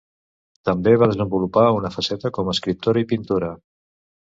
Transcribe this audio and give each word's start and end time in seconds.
També 0.69 0.93
va 1.01 1.07
desenvolupar 1.11 1.67
una 1.81 1.93
faceta 1.97 2.33
com 2.39 2.51
a 2.53 2.57
escriptora 2.59 3.05
i 3.07 3.11
pintora. 3.15 3.55